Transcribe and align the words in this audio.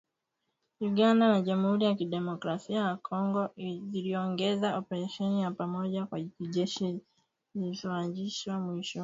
Uganda 0.89 1.25
na 1.31 1.39
Jamhuri 1.45 1.83
ya 1.85 1.95
Kidemokrasi 1.95 2.73
ya 2.73 2.95
Kongo, 2.97 3.49
ziliongeza 3.91 4.77
operesheni 4.77 5.41
ya 5.41 5.51
pamoja 5.51 5.99
ya 6.11 6.23
kijeshi 6.37 6.99
iliyoanzishwa 7.55 8.59
mwishoni 8.59 8.59
mwa 8.63 8.75
mwaka 8.75 8.81
jana 8.93 8.99